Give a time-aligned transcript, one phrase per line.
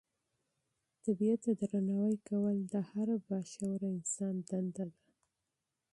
[1.03, 4.99] طبیعت ته درناوی کول د هر با شعوره انسان دنده ده.